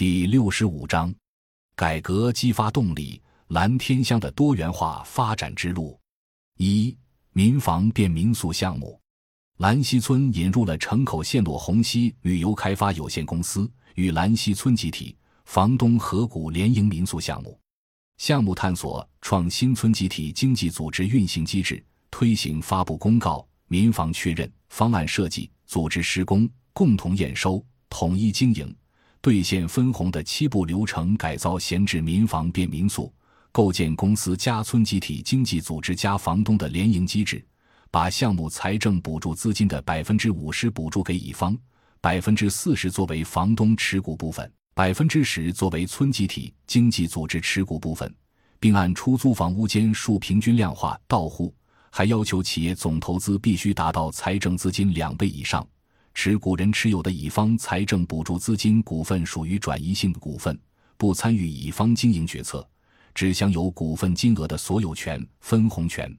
[0.00, 1.14] 第六十五章，
[1.76, 6.00] 改革激发动力，蓝天乡的多元化发展之路。
[6.56, 6.96] 一、
[7.34, 8.98] 民房变民宿项目。
[9.58, 17.60] 兰溪村引入了城口线路虹溪旅游开发有限公司与兰溪村集体、房东河谷联营民宿项目。
[18.16, 28.74] 项目探索创新村集体经济组织运行机制，推行发布公告、民房确认、方案设计、组织施工、共同验收、统一经营。
[29.22, 33.12] 兑现分红的七步流程：改造闲置民房变民宿，
[33.52, 37.44] 构建公司加村集体经济组织加房东的联营机制，
[37.90, 41.54] 把项目财政补助资金的百分之五十补助给乙方，
[42.00, 48.10] 百分之四十作为房东持股部分，百分之十作为村集体经济组织持股部分，
[48.58, 51.54] 并按出租房屋间数平均量化到户，
[51.90, 55.66] 还要求企业总投资必须达到财政资金两倍以上。
[56.14, 60.58] 持股人持有的乙方财政补助资金股份属于转移性股份，
[60.96, 62.68] 不参与乙方经营决策，
[63.14, 66.14] 只享有股份金额的所有权、分红权。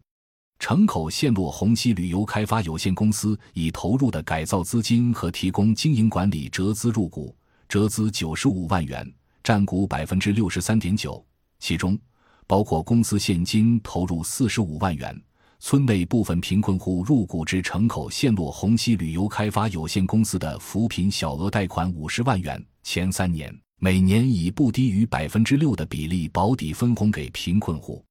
[0.60, 7.36] 城口线路红溪旅游开发有限公司已投入的改造资金和提供经营管理折资入股，
[7.68, 9.12] 折资九十五万元，
[9.44, 11.24] 占股百分之六十三点九，
[11.60, 11.98] 其中
[12.46, 15.20] 包括公司现金投入四十五万元。
[15.64, 28.04] 村内部分贫困户入股至城口陷落虹溪旅游开发有限公司的扶贫小额贷款五十万元，前三年每年以不低于百分之六的比例保底分红给贫困户。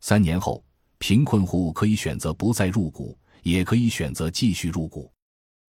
[0.00, 0.62] 三年后，
[0.98, 5.10] 贫困户可以选择不再入股，也可以选择继续入股，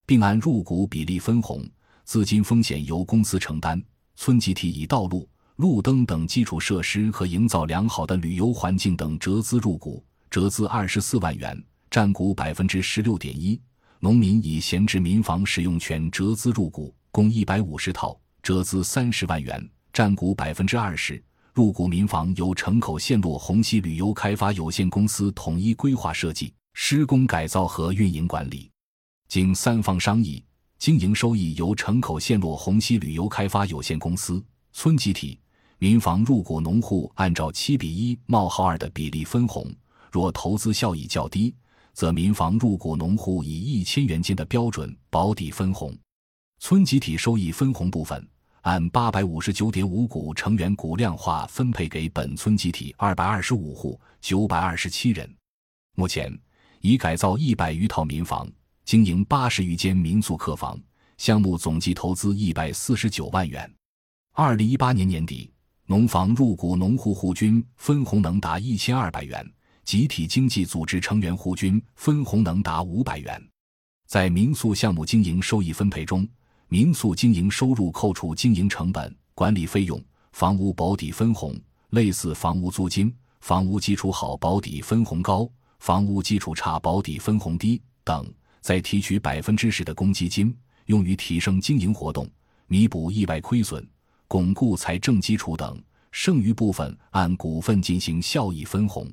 [0.05, 1.66] 并按入股比例分红，
[2.03, 3.81] 资金风险由公司承担。
[4.17, 10.03] 村集体以道路、路灯等基础设施和营造良好的旅游环境等折资入股。
[10.31, 13.59] 折资二十四万元，占股百分之十六点一。
[13.99, 21.21] 农民以闲置民房使用权折资入股，共一百五十套，折资三十万元，占股百分之二十。
[21.53, 28.72] 入股民房由城口线路红溪旅游开发有限公司统一规划设计、施工改造和运营管理。
[29.27, 30.41] 经三方商议，
[30.79, 34.41] 经营收益由城口线路红溪旅游开发有限公司、
[34.72, 35.38] 村集体、
[35.77, 39.69] 民房入股农户按照七比一冒号二的比例分红。
[40.11, 41.55] 若投资效益较低，
[41.94, 45.97] 则民房入股农户以一千元间的标准保底分红。
[46.59, 48.27] 村集体收益分红部分，
[48.61, 55.33] 按八百五十九点五股成员股量化分配给本村集体二百二十五户九百二十七人。
[55.95, 56.31] 目前
[56.81, 58.47] 已改造一百余套民房，
[58.83, 60.79] 经营八十余间民宿客房，
[61.17, 63.71] 项目总计投资一百四十九万元。
[64.33, 65.51] 二零一八年年底，
[65.85, 69.50] 农房入股农户户均分红能达一千二百元。
[69.84, 73.42] 集体经济组织成员户均分红能达五百元。
[74.08, 76.28] 在民宿项目经营收益分配中，
[76.68, 80.02] 民宿经营收入扣除经营成本、管理费用、
[80.34, 81.59] 房屋保底分红、
[81.92, 85.50] 类似房屋租金、房屋基础好保底分红高、
[85.80, 88.30] 房屋基础差保底分红低等，
[88.62, 90.56] 再提取百分之十的公积金，
[90.86, 92.30] 用于提升经营活动、
[92.68, 93.86] 弥补意外亏损、
[94.28, 95.81] 巩固财政基础等，
[96.12, 99.09] 剩余部分按股份进行效益分红。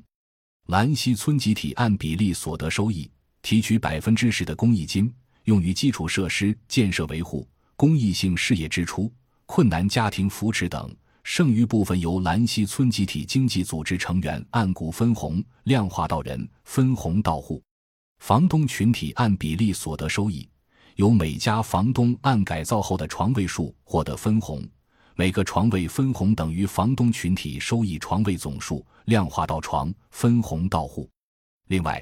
[0.69, 3.09] 兰溪村集体按比例所得收益
[3.41, 5.11] 提取百分之十的公益金，
[5.45, 9.11] 用于基础设施建设维护、公益性事业支出、
[9.47, 10.87] 困难家庭扶持等；
[11.23, 17.59] 剩余部分由兰溪村集体经济组织成员按股分红量化到人，分红到户。
[18.19, 20.47] 房东群体按比例所得收益，
[20.97, 24.63] 由每家房东按改造后的床位数获得分红。
[25.19, 31.09] 每个床位分红等于房东群体收益床位总数，量化到床，分红到户。
[31.67, 32.01] 另外，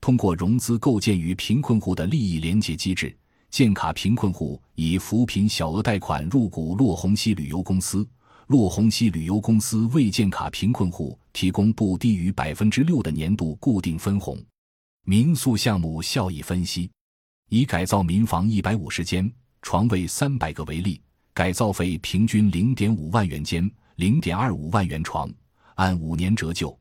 [0.00, 3.16] 通过融资构建与贫困户的利益连结机制，
[3.50, 8.04] 建卡贫困户以扶贫小额贷款入股洛虹溪旅游公司，
[8.48, 14.36] 洛虹溪旅游公司为建卡贫困户提供不低于百分之六的年度固定分红。
[15.04, 16.90] 民宿项目效益分析：
[17.48, 21.00] 以改造民房一百五十间，床位三百个为例。
[21.36, 25.30] 改造费平均零点五万元间，零点二五万元床，
[25.74, 26.74] 按五年折旧，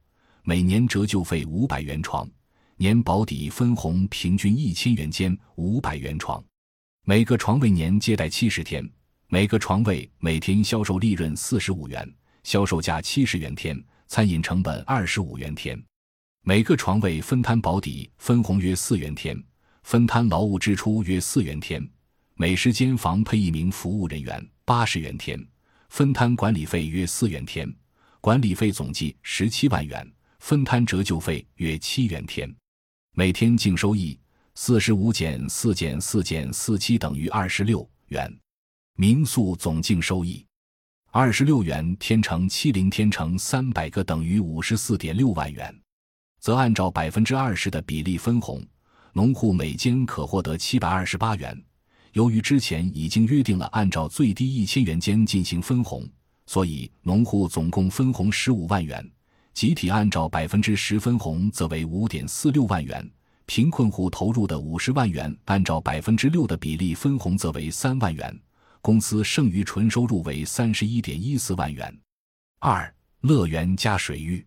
[0.44, 2.25] 每年折旧费五百元床，
[2.78, 6.42] 年保底分红平均一千元间，五百元床，
[7.04, 8.90] 每个床位年接待七十天，
[9.28, 12.10] 每个床位每天销售利润四十五元，
[12.44, 15.78] 销售价七十元天，餐饮成本二十五元天，
[16.44, 19.38] 每个床位分摊保底分红约四元天，
[19.84, 21.86] 分摊劳务支出约四元天。
[22.38, 25.42] 每十间房配一名服务人员，八十元天，
[25.88, 27.74] 分摊管理费约四元天，
[28.20, 30.06] 管理费总计十七万元，
[30.40, 32.54] 分摊折旧费约七元天，
[33.14, 34.20] 每天净收益
[34.54, 38.30] 四十五减四减四减四七等于二十六元，
[38.98, 40.46] 民宿总净收益
[41.12, 45.74] 二十六元天乘七零天乘三百个等于五十四点六万元，
[46.42, 48.62] 则按照百分之二十的比例分红，
[49.14, 51.58] 农户每间可获得七百二十八元。
[52.16, 56.10] 由于之前已经约定了按照最低一千元间进行分红，
[56.46, 59.06] 所以农户总共分红十五万元。
[59.54, 63.06] 集体按照百分之十分红，则为五点四六万元；
[63.46, 68.40] 贫困户投入的五十万元，按照百分之六的比例分红，则为三万元。
[68.80, 71.94] 公司剩余纯收入为三十一点一四万元。
[72.62, 74.46] 二乐园加水域，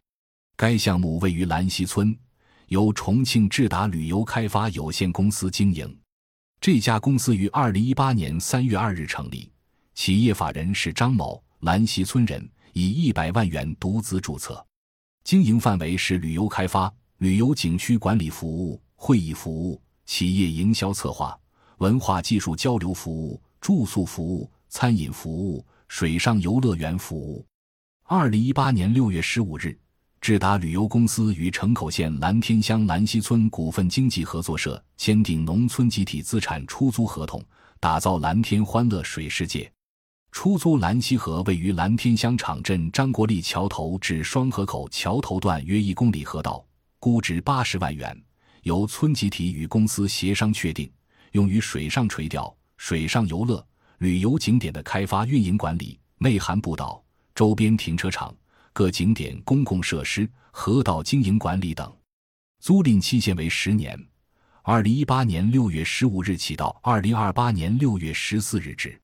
[0.56, 2.16] 该项目位于兰溪村，
[2.68, 5.94] 由重庆智达旅游开发有限公司经营。
[6.60, 9.50] 这家公司于二零一八年三月二日成立，
[9.94, 14.64] 企业法人是张某，兰溪村人，以一百万元独资注册，
[15.24, 21.38] 经营范围是旅游开发、旅游景区管理服务、会议服务、企业营销策划、
[21.78, 23.40] 文化技术交流服务。
[23.60, 27.44] 住宿服务、餐饮服务、水上游乐园服务。
[28.04, 29.76] 二零一八年六月十五日，
[30.20, 37.42] 智达旅游公司与城口县蓝天乡兰溪村股份经济合作社签订农村集体资产出租合同，
[37.80, 39.70] 打造蓝天欢乐水世界。
[40.30, 46.62] 出租兰溪河位于蓝天乡场镇张国立桥头至双河口桥头段约一公里河道，
[46.98, 48.20] 估值八十万元，
[48.64, 50.90] 由村集体与公司协商确定，
[51.32, 52.54] 用于水上垂钓。
[52.76, 53.66] 水上游乐、
[53.98, 57.02] 旅游景点的开发、运营管理，内含步道、
[57.34, 58.32] 周边停车场、
[58.78, 61.92] 各景点公共设施、河道经营管理等。
[62.60, 63.98] 租赁期限为十年，
[64.62, 68.96] 二零一八年六月十五日起到二零二八年六月十四日止。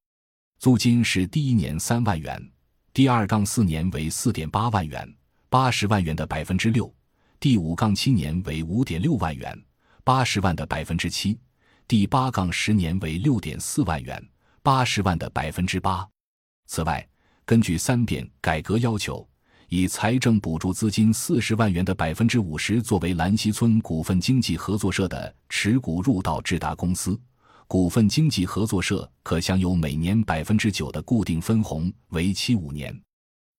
[0.61, 2.41] 租金是第一年三万元，
[2.93, 5.13] 第二杠四年为四点八万元，
[5.49, 6.87] 八十万元的百分之六；
[7.41, 9.61] 第五杠七年为五点六万元，
[10.05, 11.37] 八十万的百分之七。
[11.89, 14.25] 第八杠十年为六点四万元，
[14.63, 16.09] 八十万的百分之八。
[16.69, 17.05] 此外，
[17.45, 19.29] 根据三点改革要求，
[19.69, 27.19] 以财政补助资金四十万元的百分之五十作为兰溪村股份经济合作社的持股入到智达公司，
[27.67, 32.99] 股份经济合作社可享有每年百分之九的固定分红，为期五年。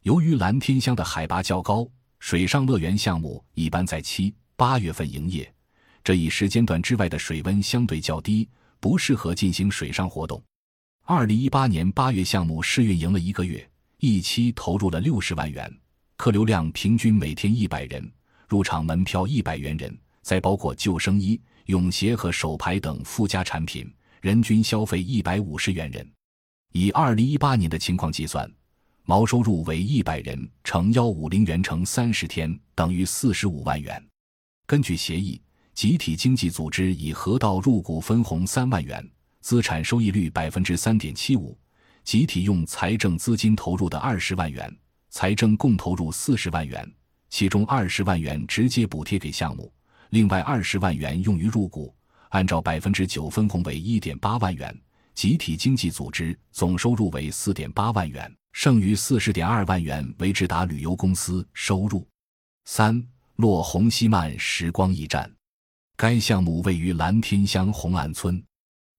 [0.04, 1.88] 由于蓝天乡的海拔较高，
[2.20, 5.52] 水上乐园项目一般在七八月份营业。
[6.04, 8.48] 这一时间段之外的水温相对较低，
[8.80, 10.42] 不适合进行水上活动。
[11.04, 13.68] 二零一八年八月，项目试运营了一个月，
[13.98, 15.72] 一期投入了六十万元，
[16.18, 18.12] 客流量平均每天一百人，
[18.48, 23.92] 入场门票一百元人，再包括救生衣、泳鞋和手牌等附加产品，
[24.22, 26.10] 人均消费一百五十元人。
[26.72, 28.50] 以二零一八年的情况计算，
[29.04, 34.04] 毛收入为一百人乘幺五零元乘三十天，等于四十五万元。
[34.66, 35.42] 根据协议。
[35.76, 39.06] 集体经济组织以河道入股分红三万元，
[39.42, 41.60] 资产收益率百分之三点七五。
[42.06, 44.74] 集体用财政资金投入的二十万元，
[45.16, 46.86] 财政共投入四十万元，
[47.30, 49.72] 其中二十万元直接补贴给项目，
[50.10, 51.96] 另外二十万元用于入股。
[52.32, 54.78] 按照百分之九分红为一点八万元，
[55.14, 62.06] 集体经济组织总收入为四点八万元，剩余四十点二万元为智达旅游公司收入。
[62.66, 63.02] 三
[63.38, 65.34] 洛红西曼时光驿站。
[65.96, 68.44] 该项目位于蓝天乡红岸村，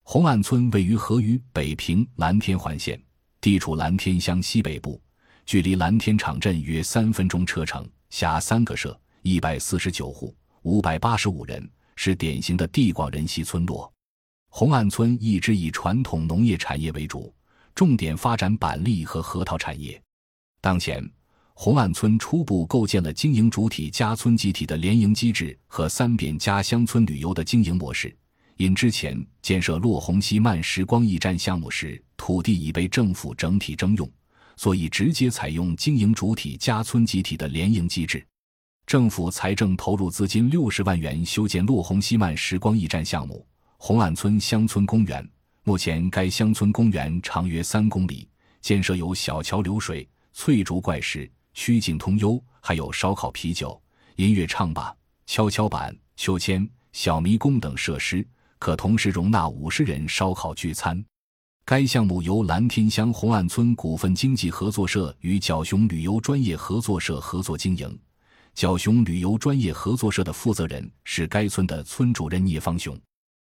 [0.02, 2.98] 红岸村位于河与北平蓝天环线，
[3.38, 4.98] 地处蓝天乡西北部，
[5.46, 13.91] 距离蓝天场镇约三分钟车程，辖三个社，一百四十九户，五百八十五人，是典型的地广人稀村落。
[14.48, 17.32] 红岸村一直以传统农业产业为主，
[17.76, 20.03] 重点发展板栗和核桃产业。
[20.60, 21.08] 当前。
[21.58, 28.15] 红岸村初步构建了经营主体加村集体的联营机制和三扁加乡村旅游的经营模式。
[28.58, 34.06] 因之前建设洛红溪慢时光驿站项目时，土地已被政府整体征用，
[34.56, 38.27] 所以直接采用经营主体加村集体的联营机制。
[38.86, 43.46] 政府财政投入资金六十万元修建洛红溪漫时光驿站项目。
[43.79, 45.29] 红岸村乡村公园，
[45.65, 48.29] 目前该乡村公园长约三公里，
[48.60, 51.31] 建设有小桥流水、翠竹怪石。
[51.53, 53.81] 曲径通幽，还有烧烤、啤酒、
[54.17, 54.94] 音乐唱吧、
[55.25, 58.27] 跷跷板、秋千、小迷宫等设施，
[58.58, 61.03] 可同时容纳五十人烧烤聚餐。
[61.69, 67.99] 该项目由蓝天乡红岸村股份经济合作社与角熊旅游专业合作社合作经营。
[68.55, 72.96] 角熊旅游专业合作社的负责人是该村的村主任聂方雄。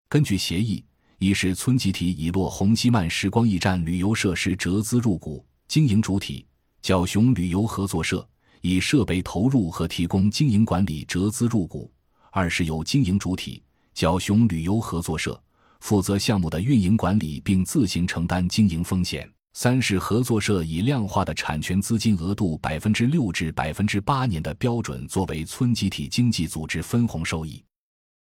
[0.08, 0.86] 根据协议，
[1.18, 6.46] 一是村集体以落红溪慢时光驿站旅游设施折资入股，经营主体。
[6.84, 8.24] 角熊旅游合作社
[8.62, 11.90] 以设备投入和提供经营管理折资入股；
[12.30, 13.64] 二是由经营主体
[13.96, 15.43] 角熊旅游合作社
[15.84, 19.30] 负责项目的运营管理，并自行承担经营风险。
[19.52, 27.62] 三是合作社以量化的产权资金额度百分之六至百分之八年的标准作为村集体经济组织分红收益，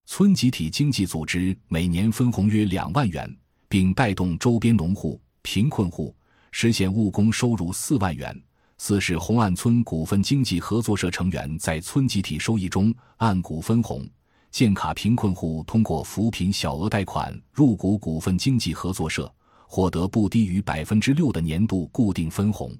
[0.07, 3.31] 村集体经济组织每年分红约两万元，
[3.69, 6.15] 并带动周边农户、贫困户
[6.51, 8.35] 实现务工收入四万元。
[8.79, 14.03] 四是红岸村股份经济合作社成员在村集体收益中按股分红，
[14.51, 19.33] 建卡贫困户通过扶贫小额贷款入股股份经济合作社。
[19.73, 22.77] 获得不低于百分之六的年度固定分红。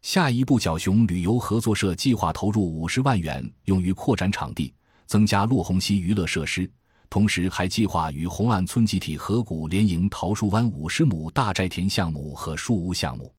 [0.00, 4.72] 下一步，角熊旅游合作社计划投入五十万元，用于扩展场地，
[5.06, 6.68] 增加落红溪娱乐设施。
[7.10, 13.30] 同时，还计划与红岸村集体合股联营桃树湾五十亩大寨田项目和树屋项目。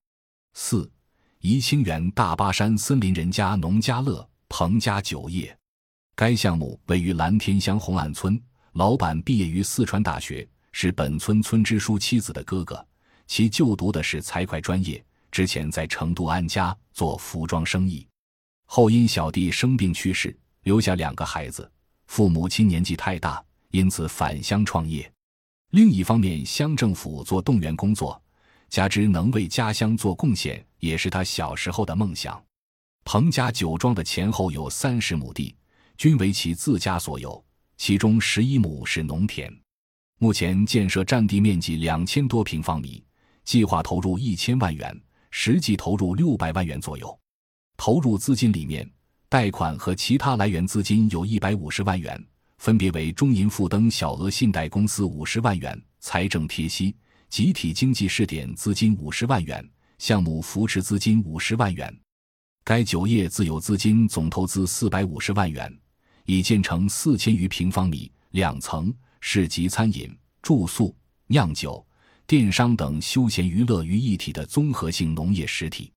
[0.54, 0.88] 四，
[1.40, 5.58] 宜清园大巴山森林人家农家乐彭家酒业，
[6.16, 8.40] 该项目位于蓝天乡红岸村，
[8.74, 10.48] 老板毕业于四川大学。
[10.76, 12.84] 是本村村支书妻子的哥哥，
[13.28, 18.08] 其就读的是财会专业，之前在成都安家做服装生意，
[18.66, 21.72] 后因小弟生病去世，留下两个孩子，
[22.08, 25.08] 父母亲年纪太大，因此返乡创业。
[25.70, 28.20] 另一方面，乡政府做动员工作，
[28.68, 32.44] 加之能为家乡做贡献，也是他小时候的梦想。
[33.06, 35.56] 彭家酒庄的前后有三十亩地，
[36.04, 37.42] 均为其自家所有，
[37.78, 39.50] 其中十一亩是农田。
[40.20, 43.02] 目前建设占地面积两千多平方米，
[43.46, 44.94] 计划投入一千万元，
[45.32, 47.18] 实际投入六百万元左右。
[47.78, 48.86] 投入资金里面，
[49.30, 52.22] 贷款和其他来源资金有一百五十万元，
[52.58, 56.94] 分别为中银富登小额信贷公司五十万元、财政贴息
[57.30, 59.66] 集体经济试点资金五十万元、
[60.00, 61.98] 项目扶持资金五十万元。
[62.66, 65.74] 该酒业自有资金总投资四百五十万元，
[66.26, 68.94] 已建成四千余平方米，两层。
[69.26, 70.94] 市集餐饮、住宿、
[71.28, 71.84] 酿酒、
[72.28, 75.90] 电商等休闲娱乐于一体的综合性农业实体，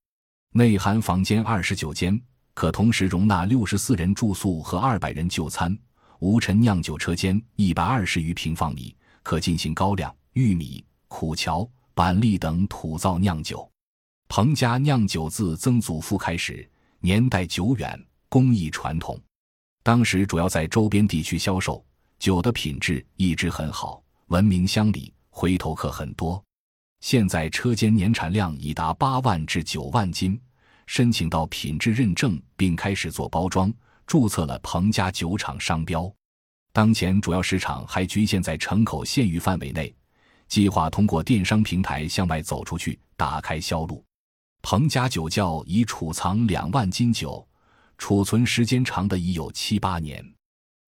[0.52, 2.22] 内含房间二十九间，
[2.54, 5.76] 可同时容纳六十四人住宿和二百人就餐；
[6.20, 13.68] 无尘酿酒车间一百二十余平方米，可进行高粱、玉米、苦荞、板栗等土造酿酒。
[14.28, 16.64] 彭家酿酒自曾祖父开始，
[17.00, 19.20] 年代久远，工艺传统，
[19.86, 21.80] 当时主要在周边地区销售。
[22.18, 26.42] 酒的品质一直很好，闻名乡里，回头客很多。
[26.98, 30.40] 现在车间年产量已达八万至九万斤，
[30.88, 33.72] 申请到品质认证，并开始做包装，
[34.08, 36.12] 注册了彭家酒厂商标。
[36.72, 39.94] 当前主要市场还局限在城口县域范围内，
[40.48, 44.04] 计划通过电商平台向外走出去，打开销路。
[44.62, 47.46] 彭家酒窖已储藏两万斤酒，
[47.98, 50.24] 储存时间长的已有七八年。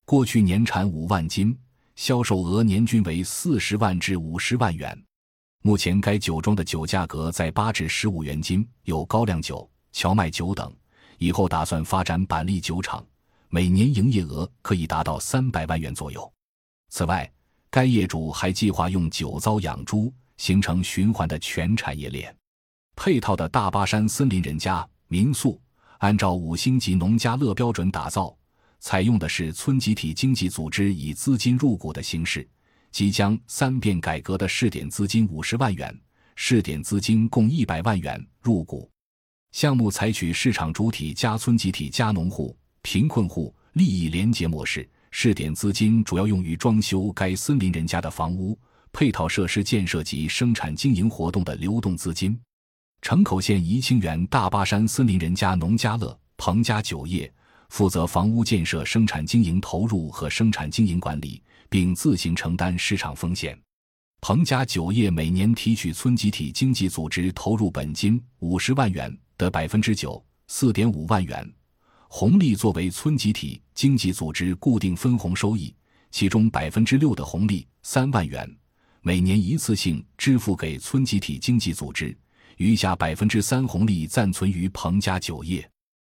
[0.04, 1.56] 过去年产五万斤，
[1.96, 4.98] 销售额年均为四十万至五十万元。
[5.62, 10.72] 目前该酒庄的酒价格在八至十五元斤，有高粱酒、荞麦酒等。
[11.18, 13.04] 以后打算发展板栗酒厂，
[13.48, 16.32] 每年营业额可以达到三百万元左右。
[16.90, 17.28] 此外，
[17.70, 22.34] 该业主还计划用酒糟养猪，形成循环的全产业链。
[22.94, 25.60] 配套的大巴山森林人家民宿，
[25.98, 28.36] 按照五星级农家乐标准打造。
[28.80, 32.48] 采用的是村集体经济组织以资金入股的形式，
[32.92, 35.92] 即将三变改革的试点资金五十万元，
[36.36, 38.88] 试点资金共一百万元入股。
[39.50, 48.56] 项目采取市场主体加村集体加农户、贫困户利益联结模式，试点资金主要用于装修该森林人家的房屋、
[48.92, 52.38] 配套设施建设及生产经营活动的流动资金。
[53.00, 57.32] 城口县宜清园大巴山森林人家农家乐彭家酒业。
[57.70, 63.58] 负责房屋建设、生产经营投入和生产经营管理，并自行承担市场风险。
[64.22, 71.46] 彭家酒业每年提取村集体经济组织投入本金五十万元的百分之九，四点五万元
[72.08, 75.74] 红利作为村集体经济组织固定分红收益，
[76.10, 78.50] 其中百分之六的红利三万元
[79.02, 82.16] 每年一次性支付给村集体经济组织，
[82.58, 85.68] 余下百分之三红利暂存于彭家酒业。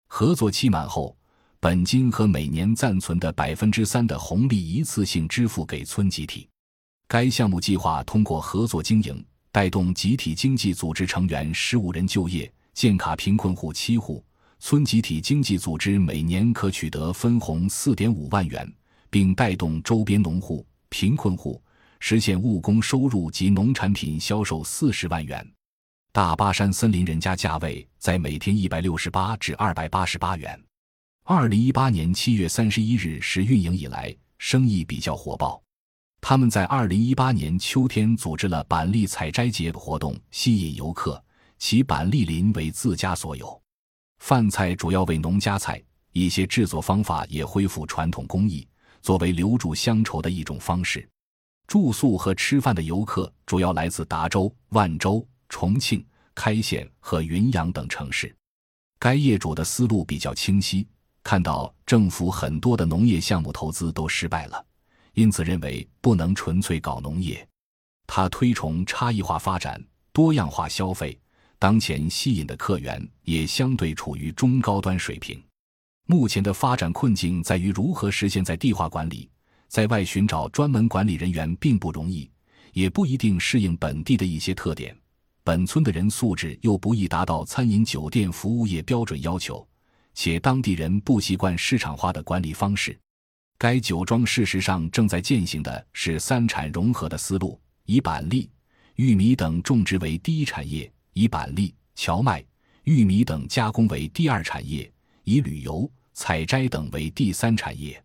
[0.09, 1.17] 合作期满后。
[1.61, 6.49] 本金和每年暂存的百分之三的红利一次性支付给村集体。
[7.09, 14.25] 该项目计划通过合作经营，带动集体经济组织成员十五人就业，建卡贫困户七户，
[14.61, 18.73] 村集体经济组织每年可取得分红四点五万元，
[19.11, 21.61] 并带动周边农户、贫困户
[21.99, 25.45] 实现务工收入及农产品销售四十万元。
[26.19, 30.61] 大巴山森林人家价位在每天一百六十八至二百八十八元。
[31.23, 35.63] 二零一八年七月三十一日是运营以来生意比较火爆。
[36.21, 41.23] 他们在二零一八年秋天组织了板栗采摘节活动，吸引游客，
[41.57, 43.63] 其板栗林为自家所有。
[44.19, 48.67] 饭菜主要为农家菜，一些制作方法也恢复传统工艺，
[49.03, 51.09] 作为留住乡愁的一种方式。
[51.69, 58.35] 住宿和吃饭的游客主要来自达州、万州、重庆、开县和云阳等城市。
[58.99, 60.87] 该业主的思路比较清晰，
[61.23, 64.65] 看到政府很多的农业项目投资都失败了，
[65.15, 67.47] 因此认为不能纯粹搞农业。
[68.07, 71.19] 他推崇差异化发展、多样化消费。
[71.61, 75.43] 当前吸引的客源也相对处于中高端水平。
[76.07, 79.29] 目前的发展困境在于如何实现在地化管理，
[79.67, 82.31] 在外寻找专门管理人员并不容易，
[82.73, 84.97] 也不一定适应本地的一些特点。
[85.49, 89.67] 本村的人素质又不易达到餐饮酒店服务业标准要求，
[90.13, 92.95] 且当地人不习惯市场化的管理方式。
[93.57, 98.51] 该酒庄事实上正在践行的是三产融合的思路，以板栗、
[98.97, 100.93] 玉米等种植为第一产业。
[101.15, 102.45] 以板栗、荞麦、
[102.85, 104.93] 玉米等加工为第二产业，
[105.25, 107.99] 以旅游、采摘等为第三产业，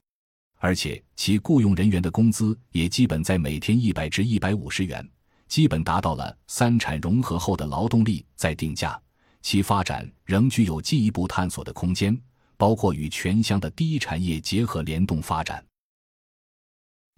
[0.60, 5.06] 而且其雇佣人员的工资也基本在每天一百至一百五十元，
[5.48, 9.00] 基本达到了三产融合后的劳动力再定价。
[9.42, 12.18] 其发展仍具有进一步探索的空间，
[12.56, 15.64] 包括与全乡的第一产业结合联动发展。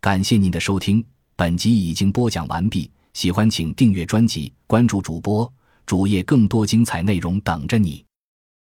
[0.01, 1.05] 感谢您的收听，
[1.36, 2.91] 本集已经播讲完毕。
[3.13, 5.51] 喜欢请订阅专辑，关注主播。
[5.86, 8.03] 主页更多精彩内容等着你。